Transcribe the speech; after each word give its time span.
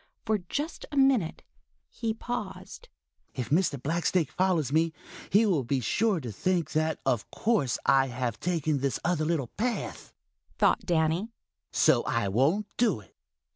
For 0.25 0.39
just 0.39 0.83
a 0.91 0.97
minute 0.97 1.43
he 1.87 2.11
paused. 2.11 2.89
"If 3.35 3.51
Mr. 3.51 3.79
Blacksnake 3.79 4.31
follows 4.31 4.71
me, 4.71 4.93
he 5.29 5.45
will 5.45 5.63
be 5.63 5.79
sure 5.79 6.19
to 6.21 6.31
think 6.31 6.71
that 6.71 6.99
of 7.05 7.29
course 7.29 7.77
I 7.85 8.07
have 8.07 8.39
taken 8.39 8.79
this 8.79 8.99
other 9.05 9.25
little 9.25 9.49
path," 9.49 10.11
thought 10.57 10.87
Danny, 10.87 11.29
"so 11.71 12.01
I 12.05 12.29
won't 12.29 12.65
do 12.77 12.99
it." 12.99 13.15